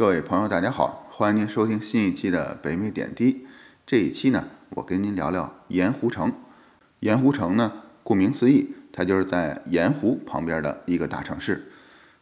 [0.00, 3.46] 各位朋友，大家好，欢迎您收听新一期的北美点滴。
[3.86, 6.32] 这一期呢，我跟您聊聊盐湖城。
[7.00, 7.70] 盐湖城呢，
[8.02, 11.70] 顾名思义，它就是在盐湖旁边的一个大城市。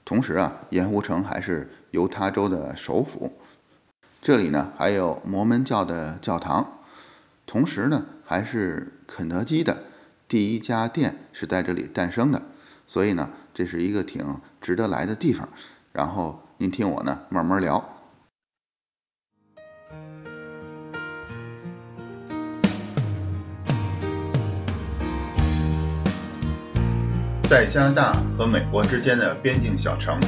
[0.05, 3.33] 同时啊，盐湖城还是犹他州的首府。
[4.23, 6.81] 这里呢，还有摩门教的教堂。
[7.47, 9.85] 同时呢，还是肯德基的
[10.27, 12.43] 第一家店是在这里诞生的。
[12.89, 15.49] 所以呢，这是一个挺值得来的地方。
[15.93, 17.83] 然后您听我呢慢慢聊。
[27.51, 30.21] 在加拿大和美国之间的边境小城，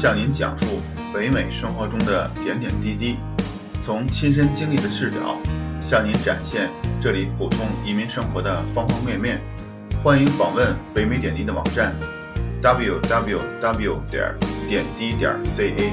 [0.00, 0.80] 向您讲述
[1.12, 3.18] 北美生活中的点点滴滴，
[3.84, 5.36] 从亲身经历的视角，
[5.86, 6.70] 向您展现
[7.02, 9.38] 这里普通移民生活的方方面面。
[10.02, 11.94] 欢迎访问北美点滴的网站。
[12.62, 14.34] www 点
[14.68, 15.92] 点滴点 ca。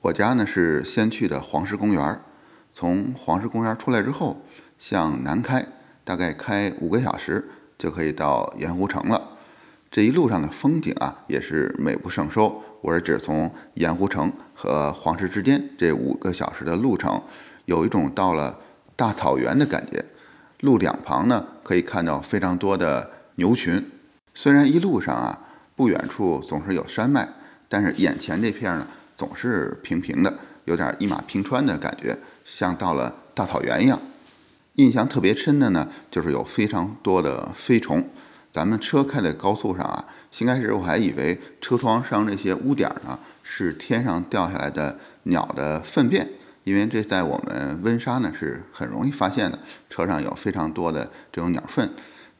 [0.00, 2.20] 我家呢是先去的黄石公园，
[2.70, 4.40] 从黄石公园出来之后，
[4.78, 5.66] 向南开，
[6.04, 9.30] 大概开五个小时就可以到盐湖城了。
[9.90, 12.62] 这一路上的风景啊，也是美不胜收。
[12.82, 17.24] 我是指从盐湖城和黄石之间这五个小时的路程，
[17.64, 18.60] 有一种到了
[19.00, 20.04] 大草原的感觉。
[20.60, 23.90] 路两旁呢，可以看到非常多的牛群。
[24.34, 25.40] 虽然一路上啊，
[25.74, 27.26] 不远处总是有山脉，
[27.70, 30.34] 但是眼前这片呢，总是平平的，
[30.66, 33.98] 有点一马平川的感觉，像到了大草原一样。
[34.74, 38.06] 印象特别深的呢，就是有非常多的飞虫。
[38.52, 46.28] 咱们车开在高速上啊，先开始我还以为车窗上这些污点呢是天上掉下来的鸟的粪便，
[46.70, 49.58] 因为这在我们温莎呢是很容易发现的，
[49.90, 51.90] 车上有非常多的这种鸟粪。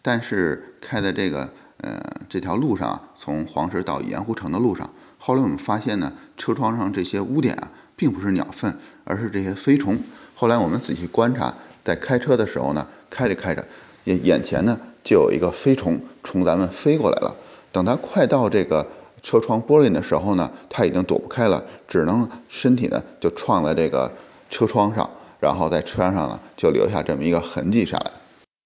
[0.03, 9.98] 但是开在这个呃这条路上，从黄石到盐湖城的路上，后来我们发现呢，车窗上这些污点啊，并不是鸟粪，而是这些飞虫。
[10.36, 11.52] 后来我们仔细观察，
[11.85, 13.67] 在开车的时候呢，开着开着，
[14.05, 14.79] 眼眼前呢。
[15.02, 17.35] 就有一个飞虫冲咱们飞过来了，
[17.73, 18.86] 等它快到这个
[19.23, 24.11] 车窗玻璃的时候呢，它已经躲不开了，只能身体呢就撞在这个
[24.48, 25.08] 车窗上，
[25.39, 28.11] 然后在车上呢就留下这么一个痕迹下来。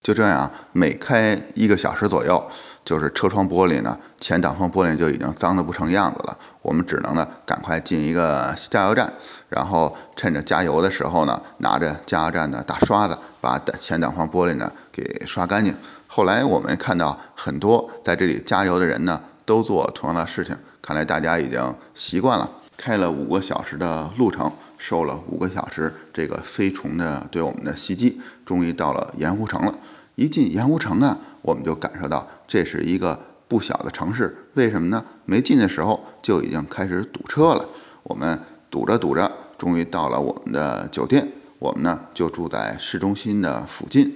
[0.03, 2.51] 就这样，每开一个小时左右，
[2.85, 6.37] 就是车窗玻璃呢，前挡风玻璃就已经脏得不成样子了。
[6.61, 9.11] 我们只能呢赶快进一个加油站，
[9.49, 15.75] 然后趁着加油的时候呢，拿着加油站的大刷子把前挡风玻璃呢给刷干净。
[16.07, 20.57] 后来我们看到很多在这里加油的人呢，都做同样的事情。
[20.83, 29.75] 看来大家已经习惯了，开了五个小时的路程，受了五个小时这个飞虫的对我们的袭击，终于到了盐湖城了。
[30.17, 33.19] 一进盐湖城啊，我们就感受到这是一个
[33.49, 34.37] 不小的城市。
[34.55, 35.05] 为什么呢？
[35.25, 37.67] 没进的时候就已经开始堵车了。
[38.05, 38.39] 我们
[38.71, 41.29] 堵着堵着，终于到了我们的酒店。
[41.59, 44.15] 我们呢就住在市中心的附近。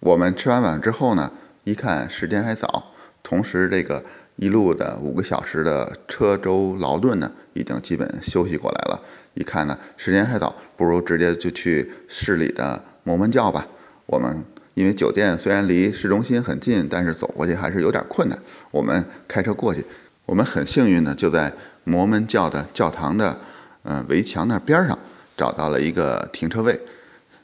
[0.00, 1.30] 我们吃完饭之后呢，
[1.62, 2.84] 一看时间还早，
[3.22, 4.04] 同时这个
[4.40, 9.02] 一路的五个小时的车舟劳顿呢，已经基本休息过来了。
[9.34, 13.66] 一看呢，时间还早，不如直接就去市里的摩门教吧。
[14.06, 14.42] 我们
[14.72, 18.38] 因为酒店虽然离市中心很近，但是走过去还是有点困难。
[18.70, 19.84] 我们开车过去，
[20.24, 21.52] 我们很幸运呢，就在
[21.84, 23.36] 摩门教的教堂的
[23.82, 24.98] 嗯 围墙那边上
[25.36, 26.80] 找到了一个停车位。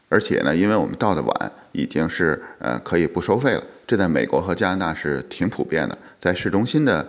[0.08, 3.64] 而且呢，因为我们到的晚，已经是呃可以不收费了。
[3.86, 5.98] 这在美国和加拿大是挺普遍的。
[6.20, 7.06] 在市中心的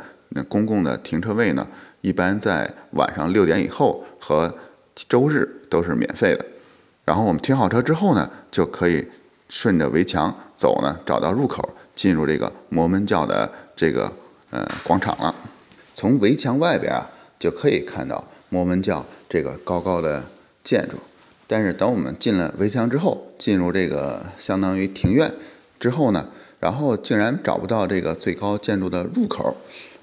[0.48, 1.68] 公共的停车位呢，
[2.02, 4.54] 一般在晚上六点以后和
[5.10, 6.46] 周日都是免费的。
[7.06, 9.08] 然后我们停好车之后呢，就可以
[9.48, 14.12] 顺着围墙走呢，找到入口，进入这个摩门教的这个
[14.50, 15.34] 呃广场了。
[15.96, 17.10] 从围墙外边啊，
[17.40, 20.24] 就可以看到摩门教这个高高的
[20.64, 20.98] 建筑。
[21.50, 25.34] 但是等我们进了围墙之后，进入这个相当于庭院
[25.80, 26.28] 之后呢，
[26.60, 29.56] 然后竟然找不到这个最高建筑的入口。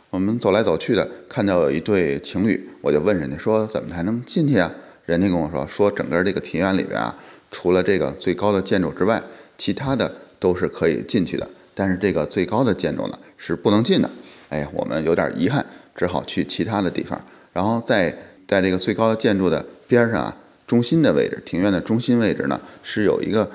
[0.08, 4.72] 我们走来走去的，看到有一对情侣，我就问人家说怎么才能进去啊？
[5.04, 7.14] 人家跟我说说整个这个庭院里边啊，
[7.50, 9.22] 除了这个最高的建筑之外，
[9.58, 14.10] 其他的都是可以进去的，但是这个最高的建筑呢是不能进的。
[14.48, 17.20] 哎呀，我们有点遗憾，只好去其他的地方。
[17.52, 18.16] 然后在
[18.48, 20.36] 在这个最高的建筑的边上啊。
[20.66, 23.50] 中心的位置，庭院的中心位置呢，是有一个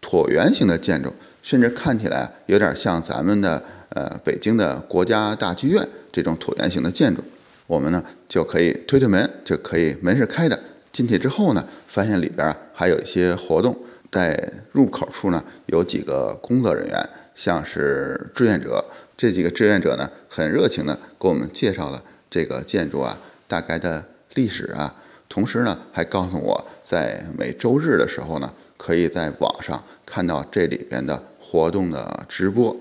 [0.00, 1.12] 椭圆形的建筑，
[1.42, 7.22] 甚至看起来有点像咱们的呃北京的国家大剧院这种椭圆形的建筑。
[7.66, 10.58] 我们呢就可以推推门，就可以门是开的。
[10.92, 13.74] 进去之后呢，发现里边还有一些活动，
[14.10, 18.84] 在入口处呢有几个工作人员，像是志愿者，
[19.16, 24.94] 这几个志愿者呢很热情的给我们介绍了这个建筑啊大概的历史啊，
[25.32, 32.76] 同时呢还告诉我在每周日的时候呢可以在网上看到这里边的活动的直播。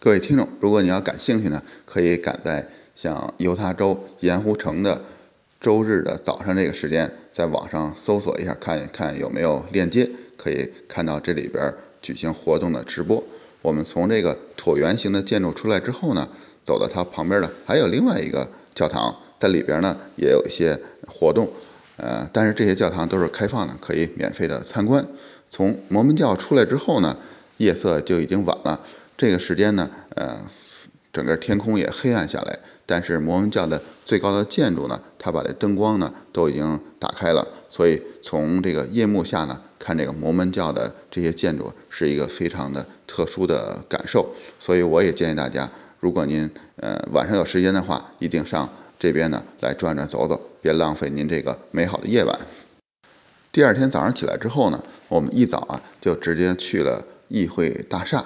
[0.00, 5.02] 各位听众，如果你要感兴趣呢，可以赶在像犹他州盐湖城的
[5.60, 13.22] 周日的早上这个时间，在网上搜索一下，看一看有没有链接，可以看到这里边举行活动的直播。
[13.62, 16.28] 我们从这个椭圆形的建筑出来之后呢，
[16.64, 21.48] 走到它旁边的还有另外一个教堂，在里边呢也有一些活动，
[21.96, 25.06] 呃，但是这些教堂都是开放的，可以免费的参观。
[25.48, 27.16] 从摩门教出来之后呢，
[27.58, 28.80] 夜色就已经晚了。
[29.16, 30.38] 这个时间呢，呃，
[31.12, 45.70] 整个天空也黑暗下来，但是摩门教的最高的建筑呢，它把这灯光呢都已经打开了，所以从这个夜幕下呢，看这个摩门教的这些建筑是一个非常的特殊的感受，所以我也建议大家，
[46.00, 48.68] 如果您呃晚上有时间的话，一定上
[48.98, 52.38] 这边呢来转转走走，别浪费您这个美好的夜晚。
[53.52, 58.24] 第二天早上起来之后呢，我们一早啊就直接去了议会大厦。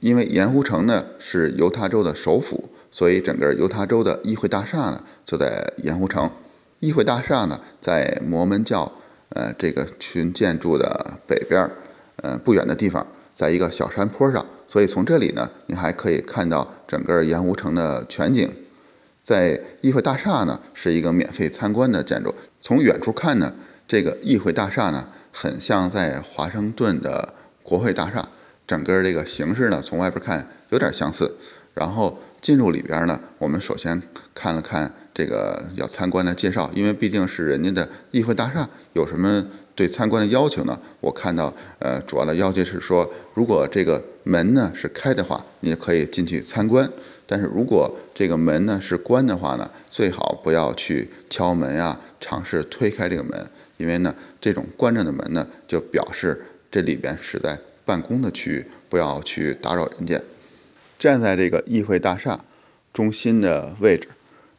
[0.00, 6.30] 因为盐湖城呢是犹他州的首府，所以整个犹他州的议会大厦呢就在盐湖城。
[6.78, 8.92] 议会大厦呢在摩门教
[9.30, 11.68] 呃这个群建筑的北边
[12.22, 13.04] 呃不远的地方，
[13.34, 18.48] 在一个小山坡上，所以从这里呢你还可以看到整个盐湖城的全景。
[19.28, 23.54] 在议会大厦呢是一个免费参观的建筑，从远处看呢
[23.86, 28.26] 这个议会大厦呢很像在华盛顿的国会大厦。
[28.66, 31.36] 整个这个形式呢，从外边看有点相似。
[31.74, 34.02] 然后进入里边呢，我们首先
[34.34, 40.80] 看了看这个要参观的介绍，因为毕竟是人家的议会大厦，有什么对参观的要求呢？
[41.00, 46.86] 我看到呃，主要的要求是说，如果这个门呢是开的话，你可以进去参观；
[47.26, 57.58] 但是如果这个门呢是关的话呢，最好不要去敲门呀，尝试推开这个门，因为呢，这种关着的门呢，就表示这里边是在。
[57.88, 60.20] 办公的区域不要去打扰人家。
[60.98, 62.44] 站在这个议会大厦
[62.92, 64.08] 中心的位置，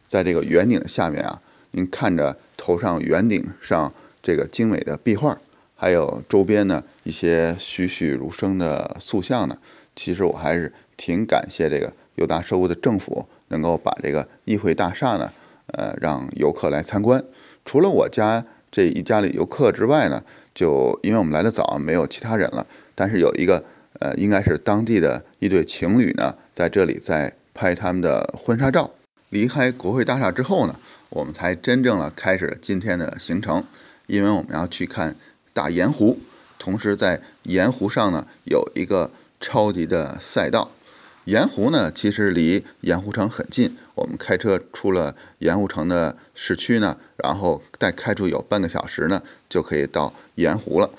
[0.07, 1.39] 在这个圆顶的下面啊，
[1.69, 3.93] 您看着头上圆顶上
[4.23, 5.37] 这个精美的壁画，
[5.79, 9.57] 还有周边呢一些栩栩如生的塑像呢，
[9.95, 15.31] 其实我还是挺感谢这个犹大州的政府能够把这个议会大厦呢，
[15.67, 17.23] 呃，让游客来参观。
[17.63, 18.45] 除了我家。
[18.71, 20.23] 这一家里游客之外呢，
[20.53, 22.67] 就因为我们来的早，没有其他人了。
[22.93, 23.65] 但是有一个
[23.99, 28.91] 呃，应该是当地的一对情侣呢，在这里在拍他们的婚纱照。
[29.29, 30.79] 离开国会大厦之后呢，
[31.09, 33.63] 我们才真正的开始今天的行程，
[34.05, 35.15] 因为我们要去看
[35.53, 36.19] 大盐湖，
[36.57, 40.71] 同时在盐湖上呢有一个超级的赛道。
[41.25, 43.77] 盐湖呢，其实离盐湖城很近。
[43.93, 50.89] 我们开车出了盐湖城的市区呢，然后再开出有半个小时呢，就可以到盐湖了。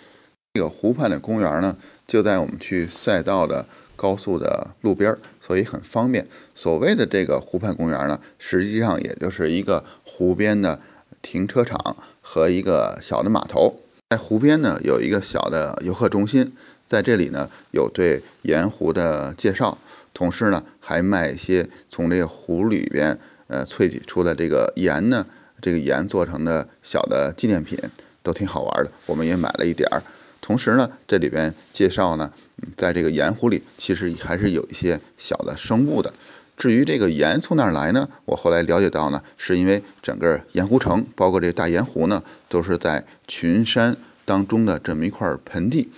[0.54, 1.76] 这个湖畔的公园呢，
[2.06, 6.28] 就在我们去赛道的高速的路边，所以很方便。
[6.54, 10.80] 所谓的这个湖畔公园呢，实际上也就是一个湖边的
[11.22, 13.80] 停车场和一个小的码头。
[14.10, 16.52] 在湖边呢，有一个小的游客中心，
[16.88, 19.78] 在这里呢，有对盐湖的介绍。
[20.12, 25.24] 同时呢，还卖一些从这个湖里边呃萃取出的这个盐呢，
[25.62, 27.78] 这个盐做成的小的纪念品，
[28.24, 28.90] 都挺好玩的。
[29.06, 30.02] 我们也买了一点儿。
[30.40, 32.32] 同时呢，这里边介绍呢，
[32.76, 36.12] 在这个盐湖里其实还是有一些小的生物的。
[36.60, 38.06] 至于这个盐从哪儿来呢？
[38.26, 45.88] 我后来了解到呢，是因为整个盐湖城，包括这个大盐湖呢，都是在群山当中的这么一块盆地。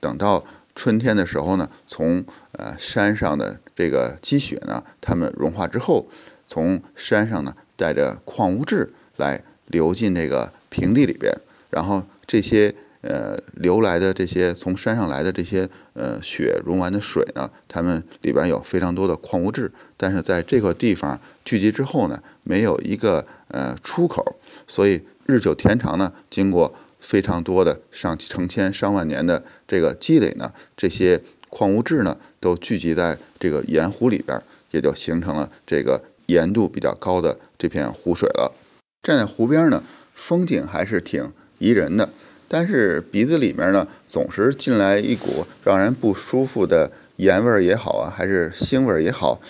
[0.00, 6.06] 等到春天的时候呢，从呃山上的这个积雪呢，它们融化之后，
[6.46, 11.32] 从山上呢带着矿物质来流进这个平地里边，
[11.70, 26.74] 然后这些呃流来的这些从山上来的这些呃雪融完的水呢，它们里边有非常多的矿物质，但是在这个地方聚集之后呢，没有一个呃出口，所以日久天长呢，经过。
[27.04, 34.40] 非常多的上成千上万年的这个积累呢，这些矿物质呢都聚集在这个盐湖里边，
[34.70, 38.54] 也就形成了这个盐度比较高的这片湖水了。
[39.02, 39.82] 站在湖边呢，
[40.14, 42.08] 风景还是挺宜人的，
[42.52, 49.40] 但是鼻子里面呢总是进来一股让人不舒服的盐味儿也好啊，还是腥味儿也好，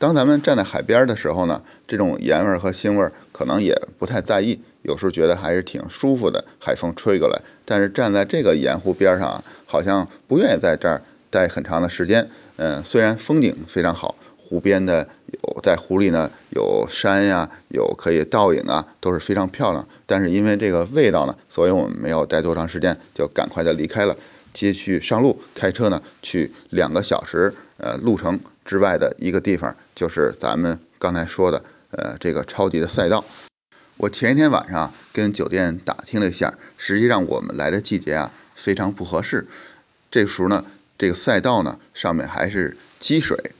[0.00, 7.40] 当咱们站在海边的时候呢，这种盐味儿和腥味儿可能也不太在意，有时候觉得还是挺舒服的，海风吹过来。
[7.64, 12.28] 但是站在这个盐湖边上啊，好像不愿意在这儿待很长的时间。
[12.56, 15.06] 嗯，虽然风景非常好，湖边的
[15.62, 19.86] 在湖里呢有山呀，有可以倒影啊，都是非常漂亮。
[20.06, 24.16] 但是因为这个味道呢，所以我们没有待多长时间，就赶快的离开了。
[24.52, 33.24] 接续上路，开车呢去两个小时呃路程之外的一个地方，就是咱们刚才说的呃这个超级的赛道。
[33.96, 39.46] 我前一天晚上跟酒店打听了一下，实际上我们来的季节啊非常不合适。
[40.10, 40.64] 这时候呢，
[40.98, 43.52] 这个赛道呢上面还是积水，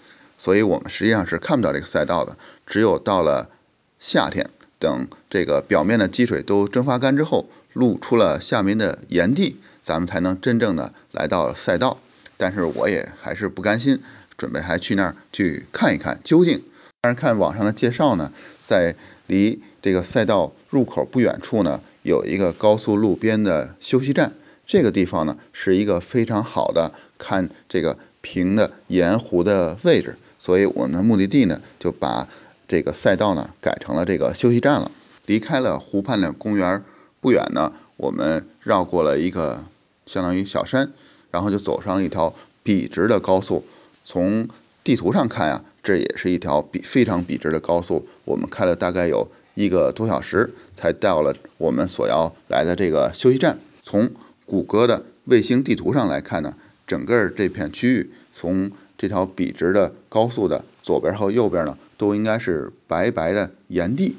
[0.43, 2.39] 所以我们实际上是看不到这个赛道的。
[2.67, 3.51] 只有到了
[3.99, 9.57] 夏天，等这个表面的积水都蒸发干之后，露出了下面的岩地。
[9.85, 11.99] 咱们才能真正的来到赛道，
[12.39, 14.01] 但是我也还是不甘心，
[14.39, 16.63] 准备还去那儿去看一看究竟。
[17.03, 18.33] 但是看网上的介绍呢，
[18.67, 18.95] 在
[19.27, 24.33] 离这个赛道入口不远处呢，有一个高速路边的休息站，
[24.67, 32.27] 这个地方呢是一个非常好的看这个平的盐湖的位置，所以我们的目的地呢就把
[32.67, 34.91] 这个赛道呢改成了这个休息站了。
[35.27, 36.83] 离开了湖畔的公园
[37.21, 37.73] 不远呢。
[37.97, 39.63] 我们绕过了一个
[40.07, 40.91] 相当于小山，
[41.31, 43.63] 然后就走上一条笔直的高速。
[44.07, 44.49] 从
[44.83, 48.09] 地图上看呀，这也是一条笔非常笔直的高速。
[48.25, 53.59] 我们开了大概有一个多小时，才到了我们所要来的这个休息站。
[53.83, 54.11] 从
[54.47, 56.55] 谷歌的卫星地图上来看呢，
[56.87, 58.71] 整个这片区域，从
[59.01, 64.19] 这条笔直的高速的左边和右边呢，都应该是白白的岩地。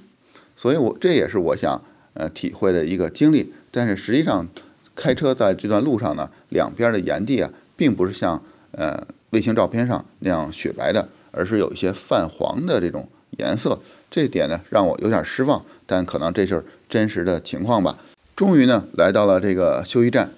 [0.57, 1.83] 所以我这也是我想
[2.15, 3.53] 呃体会的一个经历。
[3.69, 4.47] 但是实际上，
[4.95, 13.07] 开车在这段路上呢，两边的岩地啊，并不是像呃卫星照片上那样雪白的，而是有一些泛黄的这种
[13.37, 13.81] 颜色。
[14.09, 17.99] 这点呢，让我有点失望，但可能这是真实的情况吧。
[18.35, 20.31] 终于呢，来到了这个休息站，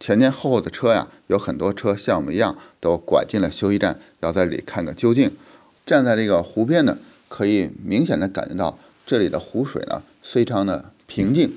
[0.00, 5.32] 前前后后的车呀，有很多车像我们一样，都拐进了休息站，要在这里看个究竟。
[5.86, 6.98] 站在这个湖边呢，
[7.28, 11.52] 可以明显的感觉到这里的湖水呢，非常的平静。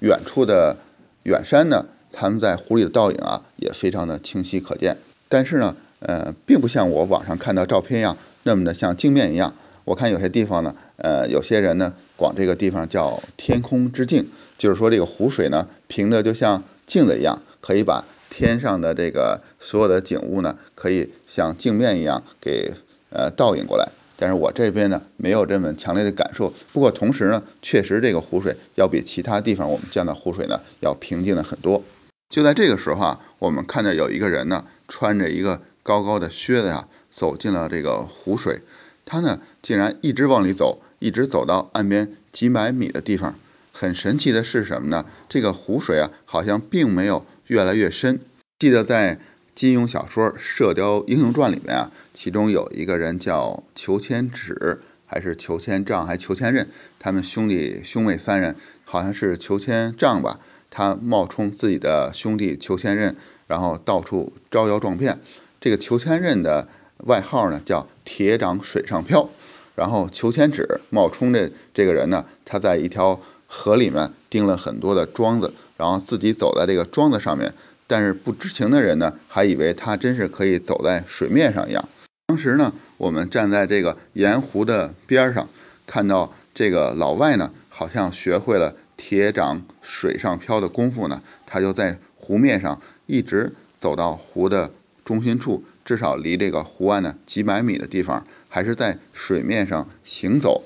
[0.00, 0.78] 远处的
[1.22, 4.96] 远山呢，他们在湖里的倒影啊，也非常的清晰可见。
[5.28, 9.54] 但是呢，呃，并不像我网上看到照片一样那么的像镜面一样。
[9.84, 22.74] 我看有些地方呢，呃，有些人呢，管这个地方叫天空之镜，就是说这个湖水呢，平的就像镜子一样，可以把天上的这个所有的景物呢，可以像镜面一样给
[23.10, 23.88] 呃倒影过来。
[24.16, 31.82] 但是我这边呢没有这么强烈的感受，不过同时呢，确实这个湖水要比其他地方我们见到湖水呢要平静了很多。
[32.28, 38.60] 就在这个时候啊，我们看到有一个人呢穿着一个高高的靴子呀走进了这个湖水，
[39.06, 43.34] 他呢竟然一直往里走，一直走到岸边几百米的地方。
[43.72, 45.06] 很神奇的是什么呢？
[45.30, 48.20] 这个湖水啊好像并没有越来越深。
[48.60, 49.18] 记得在。
[49.52, 56.66] 金庸小说《射雕英雄传》里面啊，其中有一个人叫裘千尺，还是裘千丈，还裘千仞，
[56.98, 60.38] 他们兄弟兄妹三人，好像是裘千丈吧，
[60.70, 63.16] 他冒充自己的兄弟裘千仞，
[63.48, 65.18] 然后到处招摇撞骗。
[65.60, 69.28] 这个裘千仞的外号呢叫铁掌水上漂，
[69.74, 77.54] 然后裘千尺冒充这这个人呢，他在一条河里面钉了很多的桩子，然后自己走在这个桩子上面。
[77.86, 81.88] 但是不知情的人呢，还以为他真是可以走在水面上一样。
[82.26, 85.48] 当时呢，我们站在这个盐湖的边上，
[85.86, 94.70] 看到这个老外呢，好像学会了铁掌水上漂的功夫呢，他就在湖面上一直走到湖的
[95.04, 100.62] 中心处，至少离这个湖岸呢几百米的地方，还是在水面上行走。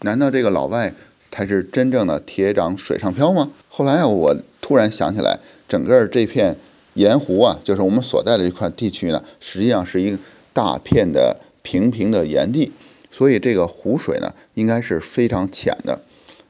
[0.00, 0.92] 难道这个老外
[1.32, 3.50] 才是真正的铁掌水上漂吗？
[3.68, 5.40] 后来啊，我突然想起来。
[5.68, 6.56] 整个这片
[6.92, 10.18] 盐湖啊，就是我们所在的这块地区呢，实际上是一个
[10.52, 12.70] 大片的平平的盐地，
[13.10, 16.02] 所以这个湖水呢，应该是非常浅的。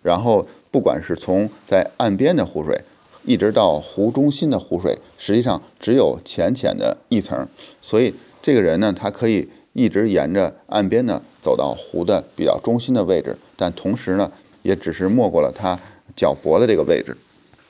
[0.03, 2.83] 然后，不管是从在岸边的湖水，
[3.25, 7.47] 一直到湖中心的湖水，实际上只有浅浅的一层。
[7.81, 8.13] 所以，
[8.43, 15.79] 这个人呢，他可以一直沿着岸边呢，走到湖的比较中心的位置，但同时呢，也只是没过了他
[16.17, 17.17] 脚脖的这个位置。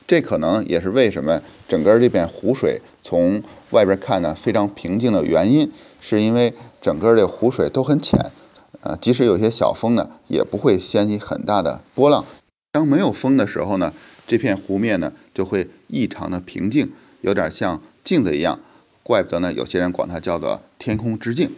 [0.07, 8.33] 这可能也是为什么整个这片湖水从外边看呢非常平静的原因，是因为整个这湖水都很浅，
[8.81, 12.27] 呃，即使有些小风呢，也不会掀起很大的波浪。
[12.73, 13.95] 当没有风的时候呢，
[14.27, 18.59] 这片湖面呢就会异常的平静，有点像镜子一样，
[19.03, 21.53] 怪不得呢有些人管它叫做天空之镜。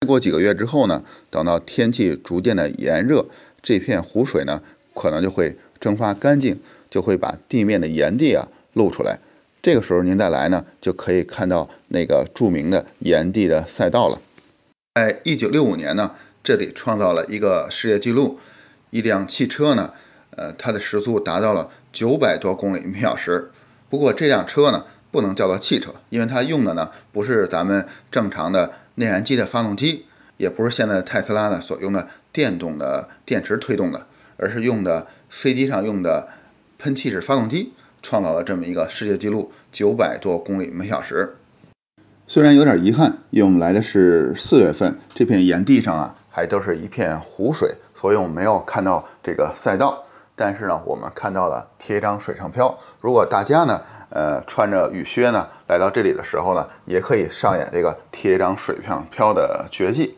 [0.00, 3.26] 再过几个月之后呢，等到天气逐渐的炎热，
[3.62, 4.62] 这片湖水呢
[4.94, 9.18] 可能就会蒸发干净，就会把地面的岩地啊露出来。
[9.60, 14.22] 这个时候您再来呢，就可以看到那个著名的岩地的赛道了。
[14.94, 18.38] 在一九六五年呢，这里创造了一个世界纪录，
[18.88, 19.92] 一辆汽车呢，
[20.34, 23.50] 呃，它的时速达到了九百多公里每小时。
[23.90, 30.04] 不过这辆车呢，不能叫做汽车，因为它用的呢不是咱们正常的内燃机的发动机，
[30.36, 36.28] 也不是现在特斯拉呢所用的电动的电池推动的，而是用的飞机上用的
[36.78, 37.72] 喷气式发动机。
[38.02, 41.36] 创造了这么一个世界纪录，九百多公里每小时。
[42.26, 50.04] 虽然有点遗憾，因为我们来的是四月份，这片岩地上啊还都是一片湖水，所以我们没有看到这个赛道。
[50.40, 52.78] 但是呢，我们看到了贴一张水上漂。
[53.02, 60.16] 如果大家呢，呃，穿着雨靴呢来到这里的时候呢，也可以上演这个贴一张水上漂的绝技。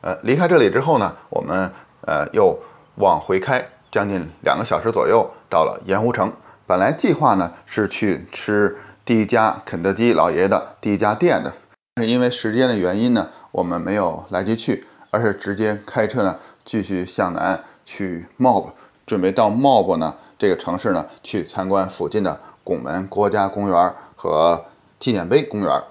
[0.00, 2.58] 呃，离开这里之后呢，我们呃又
[2.96, 6.32] 往回开将近两个小时左右，到了盐湖城。
[6.66, 11.52] 本来计划呢是去吃第一家肯德基老爷的第一家店的，
[11.94, 18.72] 但是因为时间的原因呢，我们没有来得及去，而是直接开车呢继续向南去 Mob，
[19.12, 24.64] 准备到 Mob 呢这个城市呢去参观附近的拱门国家公园和
[24.98, 25.82] 纪念碑公园。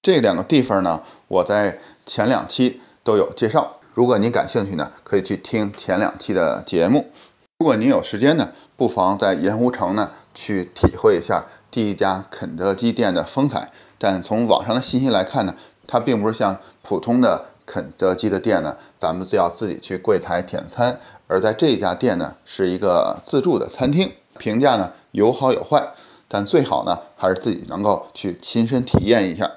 [0.00, 7.10] 这两个地方呢，我在前两期都有介绍，如果您感兴趣呢，可以去听前两期的节目。
[7.58, 8.50] 如果您有时间呢？
[8.76, 13.72] 不妨在盐湖城呢去体会一下第一家肯德基店的风采。
[13.98, 15.56] 但从网上的信息来看呢，
[15.88, 21.00] 它并不是像普通的肯德基的店呢，咱们就要自己去柜台点餐。
[21.30, 25.94] 而在这家店呢，是一个自助的餐厅，评价呢有好有坏，
[26.26, 29.52] 但最好呢还是自己能够去亲身体验一下。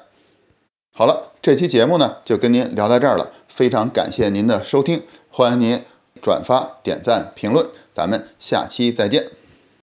[0.93, 5.01] 好了，这期节目呢就跟您聊到这儿了，非常感谢您的收听，
[5.31, 5.81] 欢迎您
[6.21, 7.65] 转发、点赞、评论。
[7.95, 9.42] 咱们下期再见。